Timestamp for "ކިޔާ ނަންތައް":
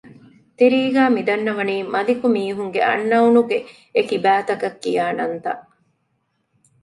4.83-5.63